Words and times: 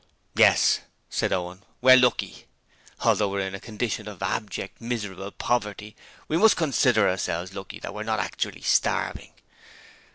'Yes,' 0.33 0.79
said 1.11 1.31
Owen: 1.31 1.63
'we're 1.79 1.95
lucky! 1.95 2.47
Although 3.01 3.29
we're 3.29 3.45
in 3.45 3.53
a 3.53 3.59
condition 3.59 4.07
of 4.07 4.23
abject, 4.23 4.81
miserable 4.81 5.29
poverty 5.29 5.95
we 6.27 6.37
must 6.37 6.57
consider 6.57 7.07
ourselves 7.07 7.53
lucky 7.53 7.77
that 7.81 7.93
we're 7.93 8.01
not 8.01 8.19
actually 8.19 8.61
starving.' 8.61 9.31